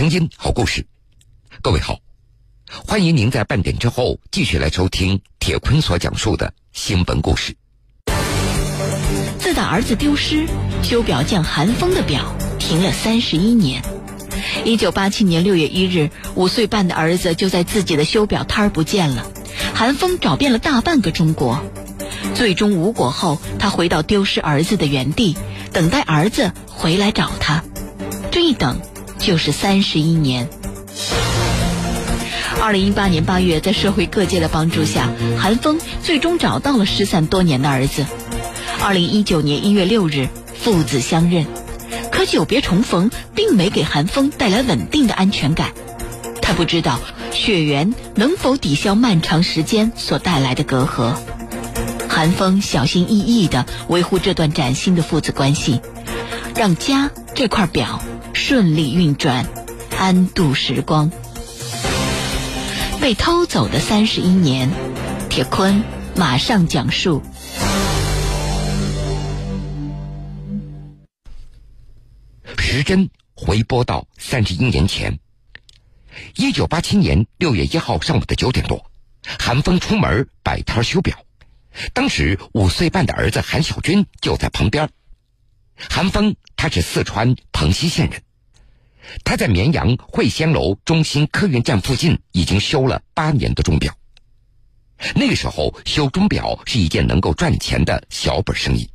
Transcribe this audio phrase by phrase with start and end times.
[0.00, 0.86] 声音好故事，
[1.60, 1.98] 各位好，
[2.86, 7.54] 欢迎您在半点之后继续来收听铁坤所讲述的新闻故事。
[9.38, 10.46] 自打儿子丢失，
[10.82, 13.82] 修表匠韩风的表停了三十一年。
[14.64, 19.30] 一九八七年六月一日，五岁半的儿子就在自己的修表摊儿不见了。
[19.74, 21.62] 韩风找遍了大半个中国，
[22.34, 25.36] 最终无果后，他回到丢失儿子的原地，
[25.74, 27.62] 等待儿子回来找他。
[28.30, 28.80] 这一等
[29.20, 30.48] 就是三十一年。
[32.60, 35.08] 二零一八年八月，在社会各界的帮助下，
[35.38, 38.04] 韩风最终找到了失散多年的儿子。
[38.82, 41.46] 二零一九年一月六日，父子相认。
[42.10, 45.70] 可久别重逢，并没给韩风带来稳定的安全感。
[46.42, 46.98] 他不知道
[47.32, 51.14] 血缘能否抵消漫长时间所带来的隔阂。
[52.08, 55.80] 韩风小心翼翼地维护这段崭新的父子关系，
[56.60, 58.02] 让家这块表
[58.34, 59.46] 顺利运转，
[59.98, 61.10] 安度时光。
[63.00, 64.70] 被偷走的三十一年，
[65.30, 65.82] 铁坤
[66.16, 67.22] 马上讲述。
[72.58, 75.18] 时针回拨到三十一年前，
[76.36, 78.84] 一九八七年六月一号上午的九点多，
[79.38, 81.16] 韩风出门摆摊修表，
[81.94, 84.90] 当时五岁半的儿子韩小军就在旁边。
[85.88, 88.22] 韩风他是四川蓬溪县人，
[89.24, 93.96] 他在绵阳汇仙楼中心客运站附近已经修了八年的钟表。
[95.14, 98.90] 那个时候修钟表是一件能够赚钱的小本生意。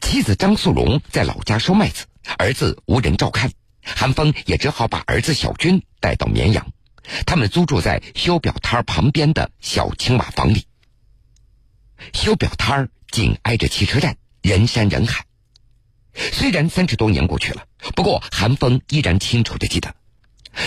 [0.00, 2.06] 妻子张素荣在老家收麦子。
[2.36, 3.50] 儿子无人照看，
[3.82, 6.70] 韩风也只好把儿子小军带到绵阳。
[7.24, 10.66] 他们租住在修表摊旁边的小青瓦房里。
[12.12, 15.24] 修表摊紧挨着汽车站，人山人海。
[16.32, 19.94] 虽然三十多年过去了，不过韩风依然清楚的记得，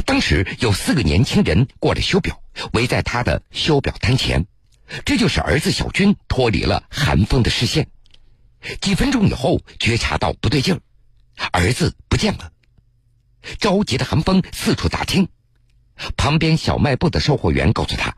[0.06, 2.42] 当时有四个年轻人过来修表，
[2.74, 4.46] 围在他的修表摊前。
[5.06, 7.88] 这就是儿子小军脱离了韩风的视线。
[8.82, 10.82] 几分钟以后，觉察到不对劲儿。
[11.52, 12.52] 儿子不见了，
[13.60, 15.28] 着急的韩风四处打听，
[16.16, 18.16] 旁边小卖部的售货员告诉他，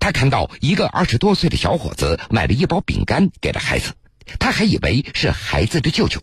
[0.00, 3.94] 他看到一个二十多岁的小伙子买了一包饼干给了孩子，
[4.40, 6.20] 他还以为是孩子的舅舅。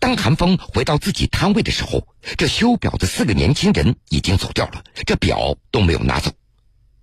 [0.00, 6.32] 当韩风回到自己摊位的时候，这修表的四个年轻人已经走掉了，这表都没有拿走。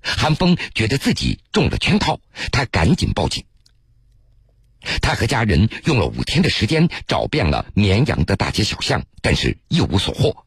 [0.01, 2.19] 韩风觉得自己中了圈套，
[2.51, 3.45] 他赶紧报警。
[5.01, 10.45] 他和家人用了五天的时间找遍了绵阳的大街小巷，但是一无所获，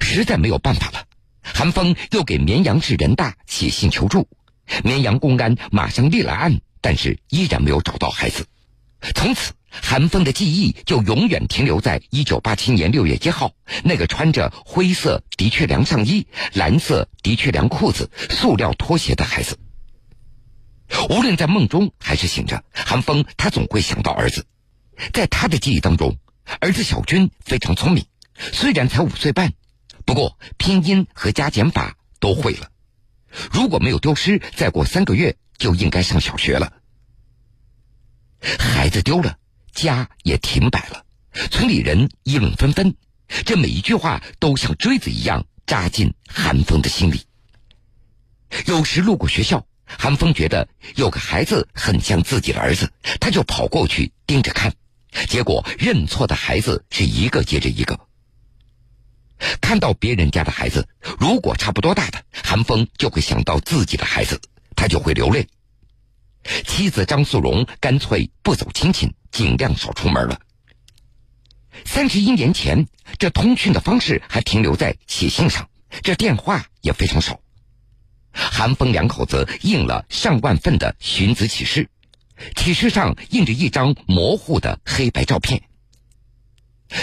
[0.00, 1.04] 实在没有办法了。
[1.42, 4.28] 韩风又给绵阳市人大写信求助，
[4.82, 8.46] 绵阳公安马上立了案，但是依然没有找到孩子。
[9.14, 13.52] 从此，韩风的记忆就永远停留在一九八七年六月一号
[13.84, 19.58] 那个穿着灰色的确良上衣、蓝色的确良裤子、塑料拖鞋的孩子。
[21.08, 24.46] 无论在梦中还是醒着，韩风他总会想到儿子。
[25.12, 26.18] 在他的记忆当中，
[26.60, 28.04] 儿子小军非常聪明，
[28.52, 29.54] 虽然才五岁半，
[30.04, 32.68] 不过拼音和加减法都会了。
[33.50, 36.74] 如果没有丢失，再过三个月就应该上小学了。
[38.58, 39.38] 孩子丢了，
[39.72, 41.04] 家也停摆了，
[41.50, 42.94] 村里人议论纷纷，
[43.44, 47.22] 这每一句话都像锥子一样扎进韩风的心里。
[48.66, 49.66] 有时路过学校。
[49.98, 52.90] 韩风觉得有个孩子很像自己的儿子，
[53.20, 54.72] 他就跑过去盯着看，
[55.28, 58.00] 结果认错的孩子是一个接着一个。
[59.60, 64.40] 看到别人家的孩子，如果差不多大的，韩风就会想到自己的孩子，
[64.76, 65.46] 他就会流泪。
[66.66, 70.40] 妻子张素荣干脆不走亲戚，尽量少出门了。
[71.84, 72.86] 三十一年前，
[73.18, 75.68] 这通讯的方式还停留在写信上，
[76.02, 77.40] 这电话也非常少。
[78.32, 81.88] 韩风两口子印了上万份的寻子启事，
[82.56, 85.62] 启事上印着一张模糊的黑白照片。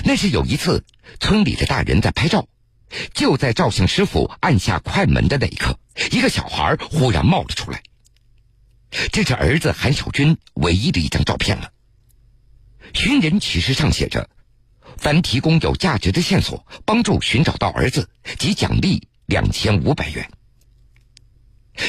[0.05, 0.85] 那是有一次
[1.19, 2.47] 村里的大人在拍照，
[3.13, 5.79] 就在照相师傅按下快门的那一刻，
[6.11, 7.81] 一个小孩忽然冒了出来。
[9.11, 11.71] 这是儿子韩小军唯一的一张照片了。
[12.93, 14.29] 寻人启事上写着
[14.97, 18.09] ：“凡提供有价值的线索，帮助寻找到儿子，
[18.39, 20.31] 即奖励两千五百元。”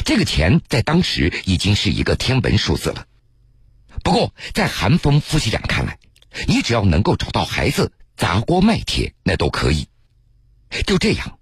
[0.05, 3.07] 这个钱在当时已经是一个天文数字了，
[4.05, 5.99] 不过在韩风夫妻俩看来，
[6.47, 9.89] 你只要能够找到孩子，砸锅卖铁那都可以。
[10.87, 11.39] 就这样，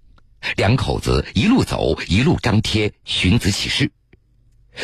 [0.55, 3.91] 两口子一路走，一路张贴寻子启事，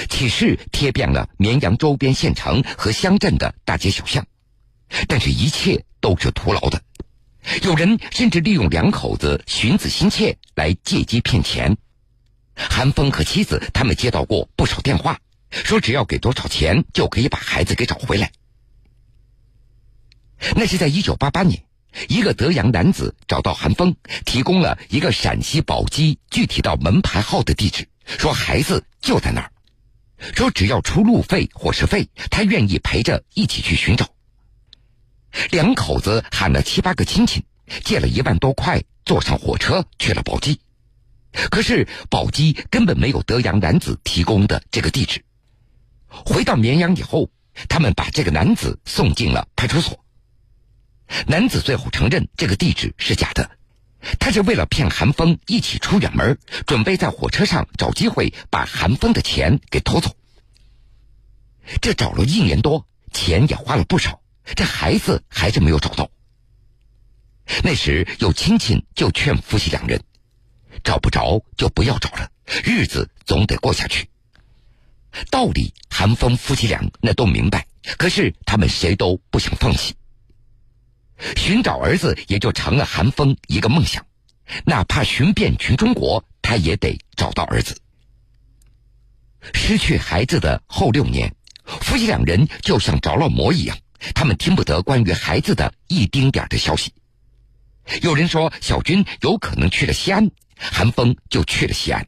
[0.10, 4.26] 启事贴遍了绵阳周边县城和乡镇的大街小巷，
[5.08, 6.82] 但是一切都是徒劳的。
[7.64, 11.78] 有人甚至利用两口子寻子心切来借机骗钱。
[12.56, 15.20] 韩风和妻子他们接到过不少电话，
[15.52, 18.32] 说只要给多少钱就可以把孩子给找回来。
[20.56, 21.64] 那是在一九八八年，
[22.08, 23.96] 一个德阳男子找到韩风，
[24.26, 29.52] 提供了一个陕西宝鸡具体到门牌号的地址，说孩子就在那儿，
[30.34, 34.10] 说只要出路费、伙食费，他愿意陪着一起去寻找。
[35.52, 37.46] 两口子喊了七八个亲戚，
[37.84, 40.62] 借了一万多块，坐上火车去了宝鸡。
[41.52, 45.26] 可是宝鸡根本没有德阳男子提供的这个地址。
[46.08, 47.30] 回到绵阳以后，
[47.68, 50.00] 他们把这个男子送进了派出所。
[51.28, 53.52] 男子最后承认这个地址是假的，
[54.20, 60.16] 他是为了骗韩风一起出远门，准备在火车上找机会把韩风的钱给偷走。
[61.82, 64.22] 这找了一年多，钱也花了不少，
[64.56, 66.10] 这孩子还是没有找到。
[67.64, 70.02] 那时有亲戚就劝夫妻两人。
[70.84, 72.30] 找不着就不要找了，
[72.64, 74.10] 日子总得过下去。
[75.32, 77.66] 道理韩风夫妻俩那都明白，
[77.98, 79.96] 可是他们谁都不想放弃。
[81.36, 84.06] 寻找儿子也就成了韩风一个梦想，
[84.66, 87.78] 哪怕寻遍全中国，他也得找到儿子。
[89.54, 91.34] 失去孩子的后六年，
[91.66, 93.78] 夫妻两人就像着了魔一样，
[94.14, 96.94] 他们听不得关于孩子的一丁点的消息。
[98.02, 100.32] 有人说小军有可能去了西安。
[100.58, 102.08] 韩风就去了西安。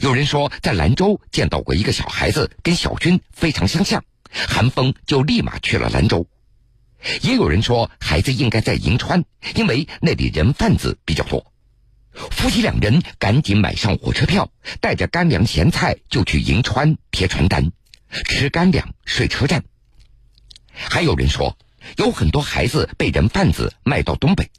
[0.00, 4.04] 有人说在兰州见到过一个小孩子，跟小军非常相像。
[4.32, 6.26] 韩风就立马去了兰州。
[7.22, 9.24] 也有人说孩子应该在银川，
[9.54, 11.52] 因为那里人贩子比较多。
[12.30, 17.72] 夫妻两人赶紧买上火车票，带着干粮咸菜就去银川贴传单，
[18.24, 19.64] 吃干粮睡车站。
[20.72, 21.56] 还有人说
[21.96, 24.50] 有很多孩子被人贩子卖到东北。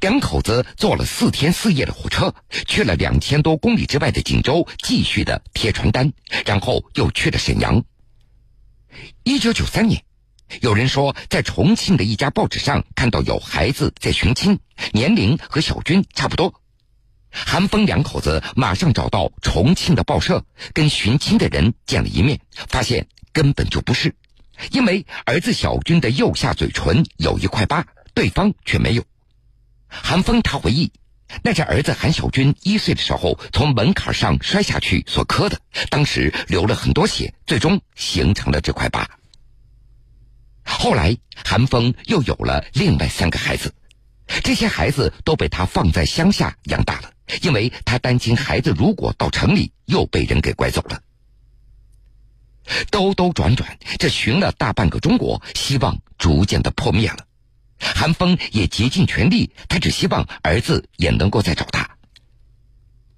[0.00, 2.32] 两口子坐了四天四夜的火车，
[2.68, 6.12] 去了两千多公里之外的锦州，继续的贴传单，
[6.46, 7.84] 然后又去了沈阳。
[9.24, 10.04] 一九九三年，
[10.60, 14.58] 有人说在重庆的一家报纸上看到有孩子在寻亲，
[14.92, 16.54] 年龄和小军差不多。
[17.30, 20.44] 韩风两口子马上找到重庆的报社，
[20.74, 22.38] 跟寻亲的人见了一面，
[22.68, 24.14] 发现根本就不是，
[24.70, 29.02] 因为儿子小军的右下嘴唇有一块疤，对方却没有。
[29.88, 30.92] 韩风他回忆，
[31.42, 35.58] 那是儿子韩小军一岁的时候从门槛上摔下去所磕的，
[35.88, 39.08] 当时流了很多血，最终形成了这块疤。
[40.78, 43.72] 后来韩风又有了另外三个孩子，
[44.42, 51.00] 这些孩子都被他放在乡下养大了，因为他担心孩子如果到城里又被人给拐走了。
[52.90, 57.26] 兜兜转转，这寻了大半个中国，希望逐渐的破灭了。
[57.78, 61.90] 韩风也竭尽全力，他只希望儿子也能够再找他。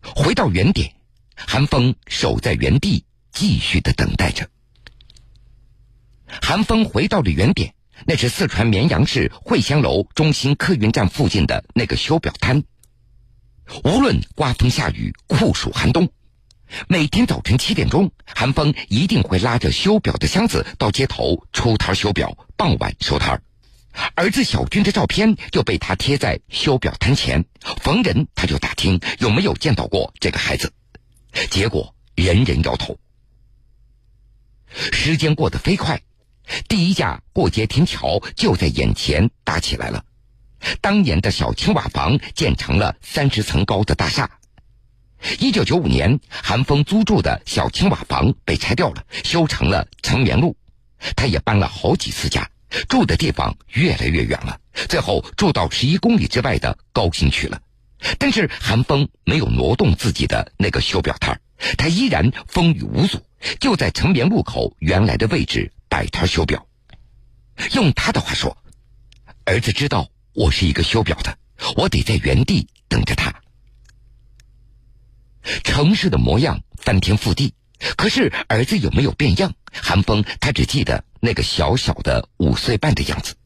[0.02, 0.90] 回到原点，
[1.36, 4.48] 韩风守在原地，继续的等待着。
[6.42, 7.74] 韩风回到了原点，
[8.06, 12.64] 那是四川绵阳市汇香楼中心客运站附近的那个修表摊。
[13.84, 16.10] 无论刮风下雨、酷暑寒冬，
[16.88, 23.42] 每天早晨七点钟，韩风一定会拉着修表的箱子到街头出摊修表，傍晚收摊儿。
[24.16, 27.44] 儿子小军的照片就被他贴在修表摊前，
[27.80, 30.72] 逢人他就打听有没有见到过这个孩子，
[31.48, 32.98] 结果人人摇头。
[34.92, 36.02] 时间过得飞快，
[36.68, 40.04] 第一架过街天桥就在眼前搭起来了，
[40.80, 44.30] 当年的小青瓦房建成了三十层高的大厦。
[45.38, 50.54] 一九九五年，韩风租住的小青瓦房被拆掉了，修成了成绵路，
[51.16, 52.48] 他也搬了好几次家。
[52.88, 54.58] 住的地方越来越远了，
[54.88, 57.60] 最后住到十一公里之外的高新区了。
[58.18, 61.40] 但是韩风没有挪动自己的那个修表摊
[61.78, 63.24] 他依然风雨无阻，
[63.60, 66.66] 就在成绵路口原来的位置摆摊修表。
[67.72, 68.58] 用他的话说
[69.46, 71.38] ：“儿子知道我是一个修表的，
[71.76, 73.32] 我得在原地等着他。”
[75.62, 77.54] 城市的模样翻天覆地。
[77.96, 79.54] 可是儿子有没有变样？
[79.72, 83.36] 韩风他只记得那个小小的五岁半的样子。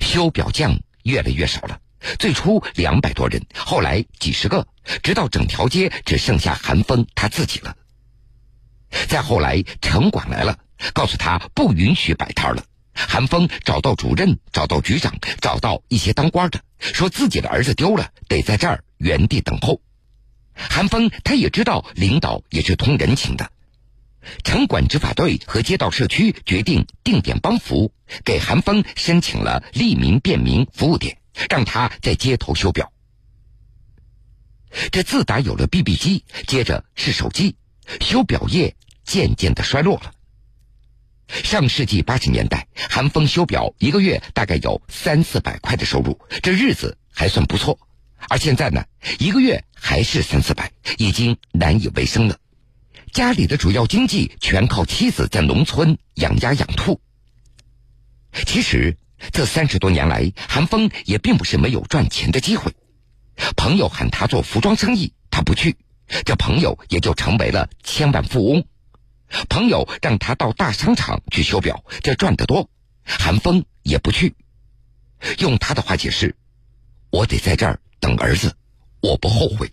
[0.00, 1.82] 修表匠越来越少了，
[2.18, 4.66] 最初两百多人，后来几十个，
[5.02, 7.76] 直到整条街只剩下韩风他自己了。
[9.08, 10.58] 再后来城管来了，
[10.92, 12.64] 告诉他不允许摆摊了。
[12.94, 19.80] 韩风找到主任，找到局长，找到一些当官的，说自己的儿子丢了，得在这儿原地等候。
[20.54, 23.50] 韩风他也知道领导也是通人情的，
[24.44, 27.92] 城管执法队和街道社区决定定点帮扶，
[28.24, 31.16] 给韩风申请了利民便民服务点，
[31.48, 32.92] 让他在街头修表。
[34.90, 37.56] 这自打有了 BB 机，接着是手机，
[38.00, 40.12] 修表业渐渐的衰落了。
[41.28, 47.78] 上世纪八十年代，韩风修表一个月大概有三四百块的收入，这日子还算不错。
[48.28, 48.84] 而现在呢，
[49.18, 52.38] 一个月还是三四百，已经难以为生了。
[53.12, 57.00] 家里的主要经济全靠妻子在农村养鸭养兔。
[58.46, 58.96] 其实
[59.32, 62.72] 这三十多年来，韩风也并不是没有赚钱的机会。
[63.56, 65.76] 朋友喊他做服装生意，他不去，
[66.24, 68.64] 这朋友也就成为了千万富翁。
[69.48, 72.68] 朋友让他到大商场去修表，这赚得多，
[73.04, 74.34] 韩风也不去。
[75.38, 76.34] 用他的话解释
[77.10, 78.54] ：“我得在这儿等儿子，
[79.00, 79.70] 我不后悔。”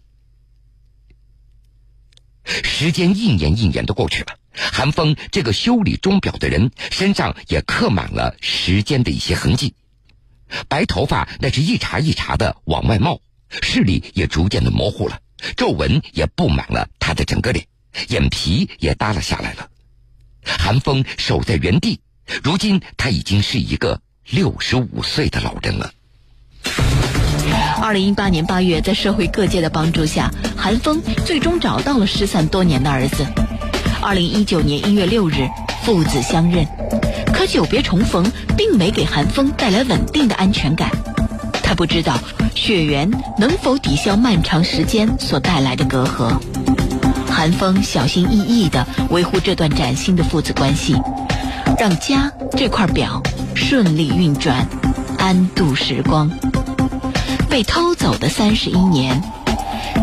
[2.46, 9.76] 时间一年一年的过去了，韩风这个修理钟表的人身上也刻满了时间的一些痕迹，
[10.68, 13.22] 白头发那是一茬一茬的往外冒。
[13.64, 15.20] 视力也逐渐的模糊了，
[15.58, 17.66] 皱纹也布满了他的整个脸，
[18.10, 19.68] 眼皮也耷拉下来了。
[20.44, 22.00] 韩风守在原地，
[22.44, 25.92] 如今他已经是一个六十五岁的老人了。
[27.82, 33.26] 二零一八年八月，在社会各界的帮助下，韩风最终找到了失散多年的儿子。
[34.02, 35.48] 二零一九年一月六日，
[35.84, 36.66] 父子相认，
[37.34, 40.90] 可久别重逢并没给韩风带来稳定的安全感。
[41.64, 42.20] 他不知道。
[42.56, 46.38] 血缘能否抵消漫长时间所带来的隔阂？
[47.30, 50.96] 韩风小心翼翼地维护这段崭新的父子关系，
[51.78, 53.22] 让家这块表
[53.56, 54.68] 顺利运转，
[55.18, 56.30] 安度时光。
[57.50, 59.22] 被偷走的三十一年，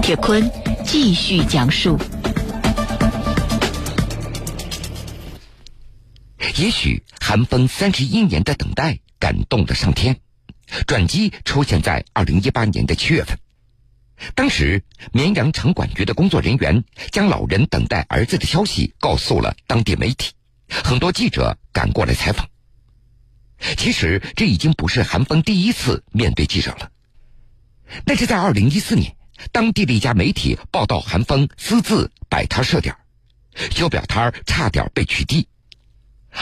[0.03, 0.51] 铁坤
[0.85, 1.99] 继续讲述。
[6.57, 10.17] 也许韩风三十一年的等待感动了上天。
[10.87, 13.39] 转机出现在二零一八年的七月份，
[14.35, 14.83] 当时
[15.13, 20.33] 绵阳城管局的工作人员将老人等待儿子的消息告诉了当地媒体，
[20.69, 22.49] 很多记者赶过来采访。
[23.77, 26.91] 其实这已经不是韩风第一次面对记者了，
[28.05, 29.17] 那是在二零一四年，
[29.53, 32.97] 当地的一家媒体报道韩风私自摆摊设点，
[33.71, 35.47] 修表摊差点被取缔。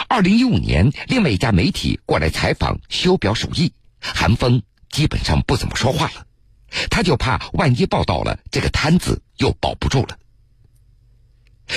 [0.09, 3.73] 二零一五年，另外一家媒体过来采访修表手艺。
[4.01, 6.27] 韩风基本上不怎么说话了，
[6.89, 10.17] 他就怕万一报道了，这个摊子又保不住了。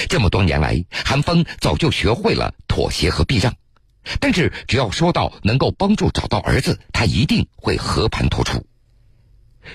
[0.08, 3.54] 这么多年来，韩风早就学会了妥协和避让，
[4.20, 8.66] 但是只要说到能够帮助找到儿子，他一定会和盘托出。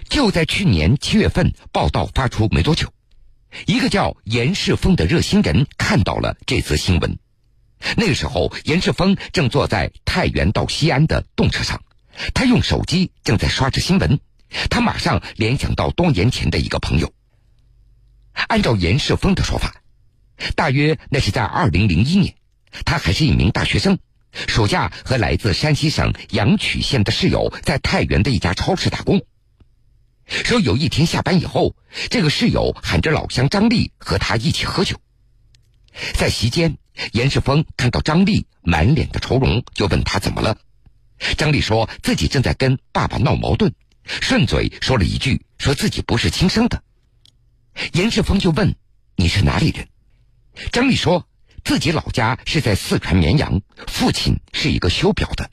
[0.10, 2.92] 就在去年七月份，报道发出没多久，
[3.66, 7.18] 一个叫严世峰的热心人看到了这则新闻。
[7.98, 11.82] 那个时候，严世峰正坐在太原到西安的动车上。
[12.34, 14.20] 他用手机正在刷着新闻，
[14.70, 17.14] 他马上联想到多年前的一个朋友。
[18.34, 19.82] 按照严世峰的说法，
[20.56, 22.36] 大约那是在二零零一年，
[22.86, 24.00] 他还是一名大学生，
[24.48, 29.22] 暑假和来自山西省阳曲县的室友在太原的一家超市打工。
[30.26, 31.76] 说有一天下班以后，
[32.10, 34.98] 这个室友喊着老乡张丽和他一起喝酒，
[36.14, 36.78] 在席间，
[37.12, 40.58] 严世峰看到张丽满脸的愁容，就问他怎么了。
[41.38, 43.74] 张丽说自己正在跟爸爸闹矛盾，
[44.06, 46.84] 顺嘴说了一句，说自己不是亲生的。
[47.94, 48.76] 严世峰就问
[49.16, 49.88] ：“你是哪里人？”
[50.72, 51.28] 张丽说
[51.64, 55.50] 自己老家是在四川绵阳，父亲是一个修表的。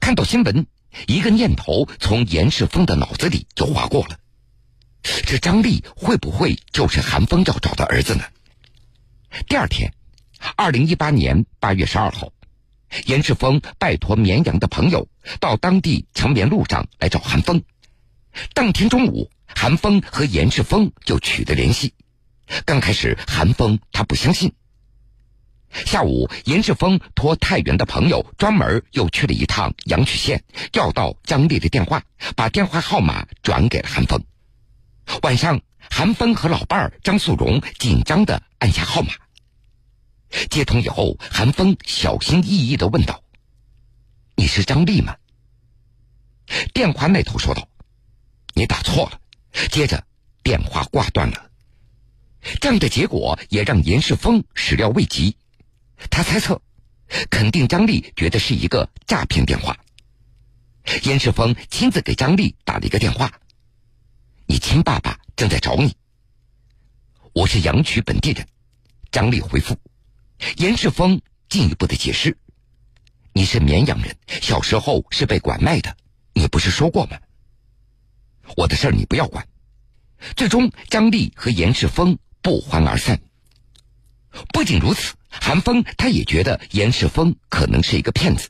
[0.00, 0.66] 看到新闻，
[1.06, 4.18] 一个念头从严世峰的脑子里就划过了：
[5.02, 8.24] 这张丽会不会就是韩风要找的儿子呢？
[9.46, 9.94] 第二天，
[10.56, 12.32] 二零一八年八月十二号。
[13.06, 17.62] 严世峰拜托绵阳的朋友到当地成绵路上来找韩风。
[18.54, 21.94] 当天中午，韩风和严世峰就取得联系。
[22.64, 24.52] 刚开始，韩风他不相信。
[25.72, 30.42] 下午，严世峰托太原的朋友专门又去了一趟阳曲县，
[30.72, 32.02] 要到张丽的电话，
[32.34, 34.20] 把电话号码转给了韩风。
[35.22, 39.12] 晚上，韩风和老伴儿张素荣紧张的按下号码。
[40.50, 43.22] 接通以后，韩风小心翼翼的问道
[44.36, 45.16] ：“你是张丽吗？”
[46.72, 47.68] 电话那头说道
[48.54, 49.20] ：“你打错了。”
[49.70, 50.04] 接着
[50.42, 51.50] 电话挂断了。
[52.60, 55.36] 这样的结果也让严世峰始料未及，
[56.10, 56.62] 他猜测，
[57.28, 59.76] 肯定张丽觉得是一个诈骗电话。
[61.02, 63.30] 严世峰亲自给张丽打了一个电话
[64.46, 65.94] ：“你亲爸爸正在找你。”
[67.34, 68.46] 我是阳曲本地人，
[69.10, 69.76] 张丽回复。
[70.56, 72.36] 严世峰进一步的解释
[73.32, 75.96] ：“你是绵阳人，小时候是被拐卖的，
[76.32, 77.18] 你不是说过吗？
[78.56, 79.46] 我的事儿你不要管。
[80.36, 83.20] 最终，张丽和严世峰不欢而散。
[84.52, 88.48] 不仅如此，韩峰他也觉得严世峰可能是一个骗子。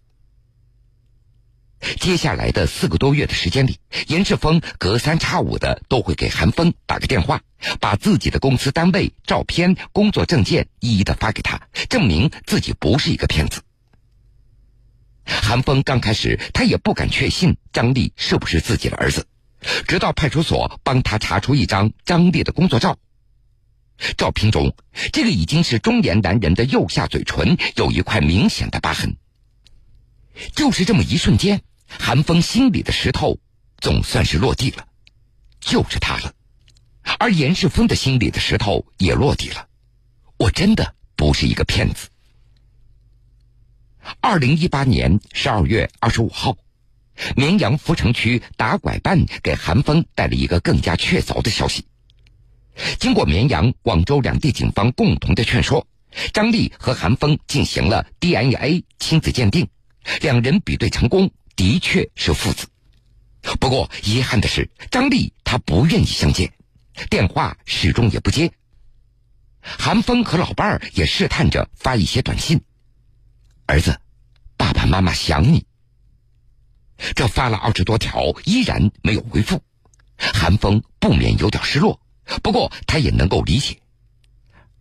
[1.98, 7.42] 接下来的四个多月的时间里，严世峰隔三差五的都会给韩风打个电话，
[7.80, 13.62] 把自己的公司单位照片、工作证件一一的发给他，证明自己不是一个骗子。
[15.24, 19.26] 韩风刚开始他也不敢确信张丽是不是自己的儿子，
[19.88, 22.98] 直到派出所帮他查出一张张丽的工作照。
[24.16, 24.74] 照片中，
[25.12, 29.16] 这个已经是中年男人的右下嘴唇有一块明显的疤痕。
[30.54, 31.60] 就是这么一瞬间，
[31.98, 33.38] 韩风心里的石头
[33.78, 34.86] 总算是落地了，
[35.60, 36.32] 就是他了。
[37.18, 39.66] 而严世峰的心里的石头也落地了，
[40.36, 42.08] 我真的不是一个骗子。
[44.20, 46.56] 二零一八年十二月二十五号，
[47.36, 51.84] 绵阳阜城区打拐办给韩风带了一个更加确凿的消息。
[52.98, 55.86] 经过绵阳、广州两地警方共同的劝说，
[56.32, 59.68] 张丽和韩风进行了 DNA 亲子鉴定，
[60.22, 61.30] 两人比对成功，
[61.60, 62.68] 的确是父子。
[63.60, 66.54] 不过遗憾的是，张丽她不愿意相见，
[67.10, 68.50] 电话始终也不接。
[69.60, 72.62] 韩风和老伴儿也试探着发一些短信
[73.68, 74.00] ：“儿子，
[74.56, 75.66] 爸爸妈妈想你。”
[77.14, 79.62] 这发了二十多条，依然没有回复，
[80.16, 82.00] 韩风不免有点失落。
[82.42, 83.78] 不过他也能够理解，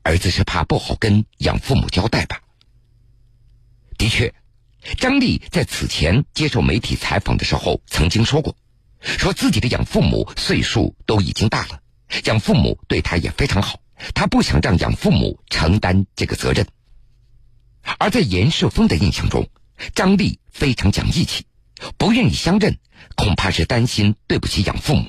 [0.01, 2.39] 儿子是怕不好跟养父母交代吧。
[3.97, 4.33] 的确，
[4.97, 8.55] 张丽在此前接受媒体采访的时候曾经说过，
[9.01, 11.81] 说自己的养父母岁数都已经大了，
[12.25, 13.79] 养父母对他也非常好，
[14.13, 16.65] 他不想让养父母承担这个责任。
[17.97, 19.49] 而在严世峰的印象中，
[19.95, 21.45] 张丽非常讲义气，
[21.97, 22.77] 不愿意相认，
[23.15, 25.05] 恐怕是担心对不起养父母。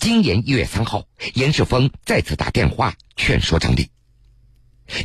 [0.00, 3.90] 今年一月三号，严世峰再次打电话劝说张丽：“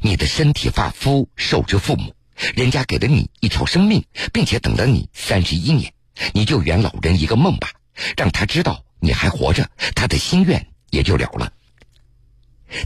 [0.02, 2.16] 你的身体发肤受之父母，
[2.56, 5.94] 人家给了你一条生命，并且等了你三十一年，
[6.34, 7.72] 你就圆老人一个梦吧，
[8.18, 11.52] 让他知道你还活着，他的心愿也就了了。”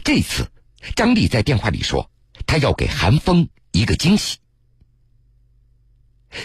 [0.04, 0.46] 这次，
[0.94, 2.10] 张丽在电话里说
[2.46, 4.36] ：“他要给韩风一个惊喜。”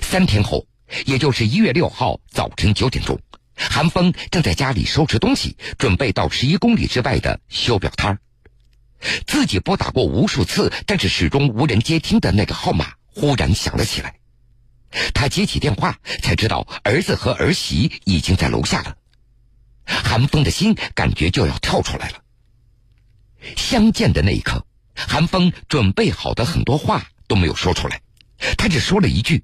[0.01, 0.65] 三天后，
[1.05, 3.19] 也就是一月六号早晨九点钟。
[3.55, 8.17] 韩风正在家里收拾东西，准备到十一公里之外的修表摊儿。
[9.27, 14.15] 自己拨打过无数次，但是始终无人接听的那个号码忽然响了起来。
[15.13, 18.97] 他接起电话，才知道儿子和儿媳已经在楼下了。
[19.85, 22.23] 韩风的心感觉就要跳出来了。
[23.57, 28.01] 相见的那一刻，韩风准备好的很多话都没有说出来，
[28.57, 29.43] 他只说了一句：“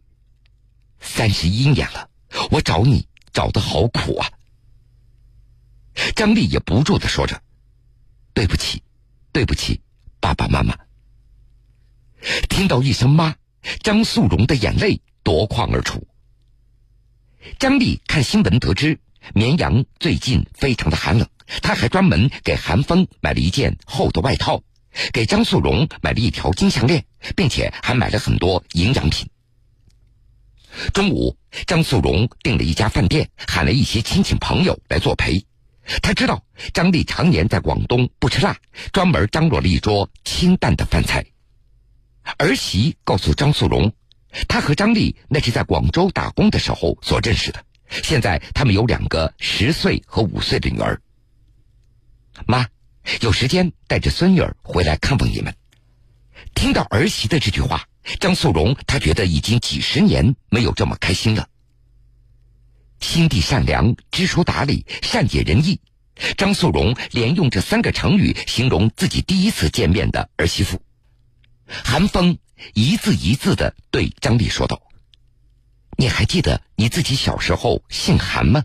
[1.02, 2.10] 三十一年了，
[2.52, 4.32] 我找你。”找的好苦啊！
[6.16, 7.44] 张丽也不住的说着
[8.34, 8.82] ：“对不起，
[9.40, 9.80] 对不起，
[10.20, 10.78] 爸爸妈妈。”
[12.50, 13.38] 听到一声“妈”，
[13.82, 16.06] 张素荣的眼泪夺眶而出。
[17.58, 19.00] 张丽看新闻得知，
[19.34, 21.26] 绵阳最近非常的寒冷，
[21.62, 24.62] 他还专门给韩风买了一件厚的外套，
[25.14, 27.06] 给张素荣买了一条金项链，
[27.38, 29.30] 并且还买了很多营养品。
[30.94, 35.46] 中午，张素荣订了一家饭店，喊了一些亲戚朋友来作陪。
[36.02, 38.56] 他知道张丽常年在广东不吃辣，
[38.92, 41.26] 专门张罗了一桌清淡的饭菜。
[42.38, 43.92] 儿媳告诉张素荣，
[44.48, 47.64] 他和张丽那是在广州打工的时候所认识的，
[48.04, 51.02] 现在他们有两个十岁和五岁的女儿。
[52.46, 52.68] 妈，
[53.22, 55.54] 有时间带着孙女儿回来看望你们。
[56.54, 57.86] 听到儿媳的这句话。
[58.20, 61.49] 张素荣，他觉得已经几十年没有这么开心了。
[63.00, 65.80] 心地善良、知书达理、善解人意，
[66.38, 70.82] 张素荣连用这三个成语形容自己第一次见面的儿媳妇。
[71.66, 72.38] 韩风
[72.74, 74.82] 一字一字的对张丽说道
[75.98, 78.64] ：“你还记得你自己小时候姓韩吗？”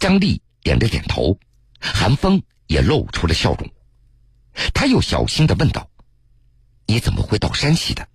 [0.00, 1.38] 张丽点了点头，
[1.80, 3.70] 韩风也露出了笑容。
[4.72, 5.90] 他又小心的问道。
[6.86, 8.06] 你怎么会到山西的？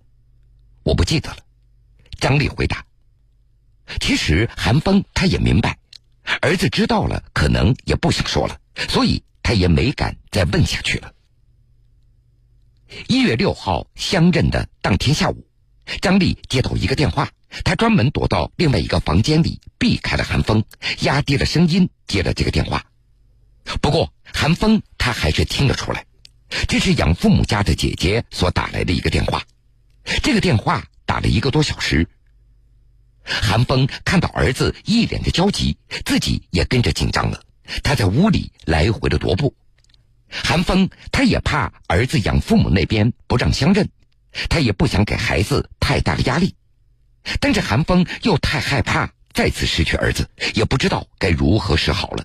[0.84, 1.38] 我不记得了。
[2.18, 2.86] 张丽回答。
[3.98, 5.78] 其实韩风他也明白，
[6.40, 11.12] 儿子知道了可能也不想说了，所以他也没敢再问下去了。
[13.08, 15.46] 一月六号相认的当天下午，
[16.00, 17.30] 张丽接到一个电话，
[17.64, 20.64] 她专门躲到另外一个房间里，避开了韩风，
[21.00, 22.84] 压低了声音接了这个电话。
[23.80, 26.04] 不过韩风他还是听了出来。
[26.66, 29.44] 这是养父母家的姐姐所打来的一个电话，
[30.22, 32.08] 这个电话打了一个多小时。
[33.30, 37.42] 韩风看到儿子一脸的焦急，自己也跟着紧张了。
[37.84, 39.54] 他在屋里来回的踱步。
[40.28, 43.88] 韩风他也怕儿子养父母那边不让相认，
[44.48, 46.54] 他也不想给孩子太大的压力，
[47.40, 52.24] 但是韩风又太害怕再次失去儿子，也不知道该如何是好了。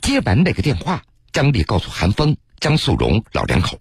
[0.00, 3.80] 接完那个电话，张丽告诉韩风、张素荣老两口，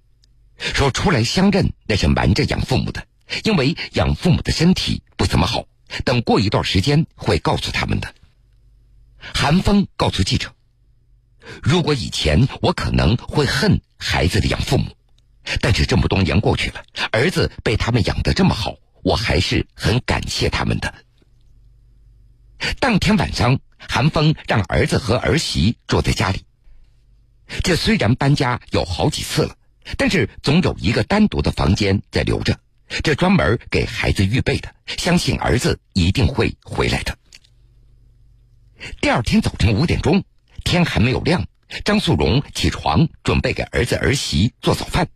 [0.57, 3.05] 说出来相认那是瞒着养父母的，
[3.43, 5.65] 因为养父母的身体不怎么好，
[6.05, 8.13] 等过一段时间会告诉他们的。
[9.17, 10.53] 韩风告诉记者。
[11.63, 14.95] 如果以前我可能会恨孩子的养父母，
[15.59, 20.93] 但是这么多年过去了，儿子被他们养得这么好，我还是很感谢他们的。
[22.79, 26.45] 当天晚上，韩风让儿子和儿媳住在家里。
[27.63, 29.55] 这虽然搬家有好几次了，
[29.97, 32.59] 但是总有一个单独的房间在留着，
[33.03, 37.17] 这专门给孩子预备的，相信儿子一定会回来的。
[38.99, 40.23] 第二天早晨五点钟。
[40.63, 41.47] 天还没有亮，
[41.83, 45.09] 张素荣起床准备给儿子儿媳做早饭。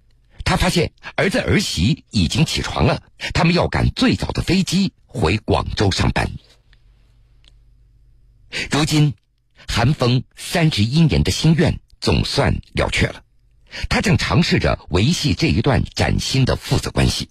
[0.43, 6.31] 他发现儿子儿媳已经起床了，他们要赶最早的飞机回广州上班。
[8.71, 9.13] 如今，
[9.67, 13.23] 韩风三十一年的心愿总算了却了，
[13.87, 17.29] 他正尝试着维系这一段崭新的父子关系。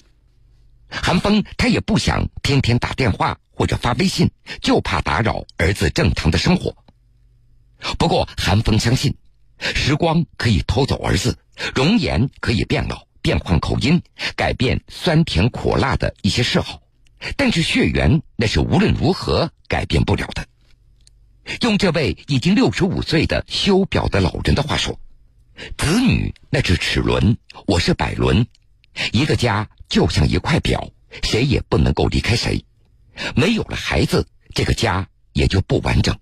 [1.03, 4.31] 韩风他也不想天天打电话或者发微信，
[4.61, 6.77] 就怕打扰儿子正常的生活。
[7.99, 9.15] 不过，韩风相信，
[9.59, 11.39] 时光可以偷走儿子，
[11.75, 14.01] 容颜可以变老，变换口音，
[14.37, 16.81] 改变酸甜苦辣的一些嗜好，
[17.37, 20.47] 但是血缘那是无论如何改变不了的。
[21.61, 24.99] 用这位已经六十五岁的修表的老人的话说
[25.77, 28.47] ：“子女那是齿轮，我是百轮，
[29.13, 30.90] 一个家就像一块表，
[31.23, 32.64] 谁也不能够离开谁。
[33.37, 36.18] 没有了孩子，这个家也就不完整。”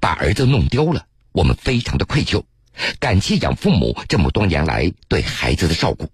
[0.00, 2.44] 把儿子弄丢了，我们非常的愧疚，
[2.98, 6.10] 感谢养父母这么多年来对孩子的照顾。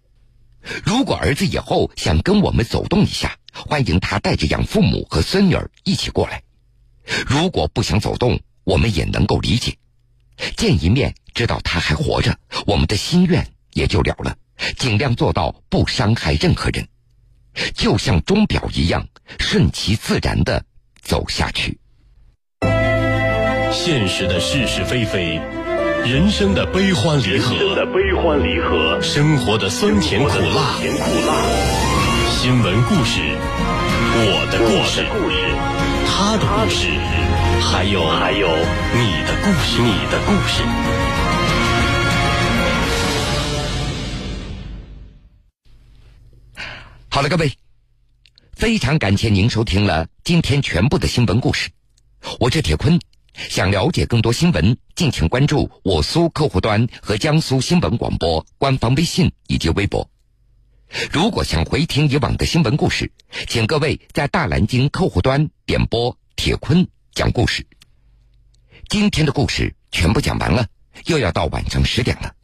[0.84, 6.42] 如果儿子以后想跟我们走动一下，欢迎他带着养父母和孙女儿一起过来。
[7.26, 9.76] 如果不想走动，我们也能够理解。
[10.56, 14.36] 见一面，知道他还活着，我们的心愿也就了了。
[14.76, 16.86] 尽量做到不伤害任何人，
[17.74, 19.06] 就像钟表一样，
[19.38, 20.64] 顺其自然的
[21.02, 21.78] 走下去。
[23.72, 25.40] 现实的是是非非，
[26.04, 31.34] 人生的悲欢离合，人生的悲欢离合，生活的酸甜苦辣，甜苦辣。
[32.28, 33.20] 新闻故事，
[34.22, 35.04] 我的故事，
[36.06, 36.88] 他的故事，
[37.60, 38.48] 还有还有
[38.92, 40.99] 你的故事，你的故事。
[47.20, 47.52] 好了，各位，
[48.54, 51.68] 非常感谢您收听了今天全部的新闻故事，
[52.38, 52.98] 我是铁坤。
[53.34, 60.10] 想了解更多新闻，敬请关注我苏客户端和江苏新闻广播官方微信以及微博。
[61.12, 63.12] 如果想回听以往的新闻故事，
[63.46, 67.66] 请各位在大蓝鲸客户端点播铁坤讲故事。
[68.88, 70.66] 今天的故事全部讲完了，
[71.04, 72.34] 又要到晚上十点了。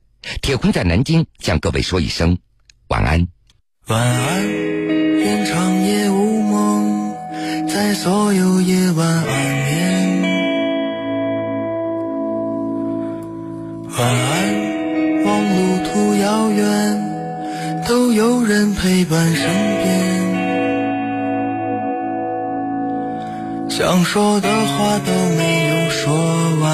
[0.42, 2.38] 铁坤在南京向各位说一声
[2.88, 3.26] 晚安。
[3.88, 7.14] 晚安，愿长夜无梦，
[7.68, 9.24] 在所有夜晚安
[9.64, 10.22] 眠。
[13.96, 17.00] 晚安，望路途遥远，
[17.86, 19.86] 都有人陪伴身边。
[23.70, 26.12] 想说的话都没有说
[26.60, 26.66] 完，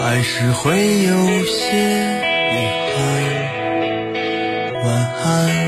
[0.00, 2.23] 还是会有些
[5.24, 5.34] 遗憾。
[5.34, 5.63] 晚安。